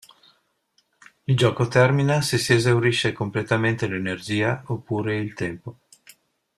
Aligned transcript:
Il 1.27 1.37
gioco 1.37 1.67
termina 1.67 2.21
se 2.21 2.39
si 2.39 2.53
esaurisce 2.55 3.11
completamente 3.11 3.85
l'energia 3.87 4.63
oppure 4.65 5.17
il 5.17 5.35
tempo. 5.35 5.77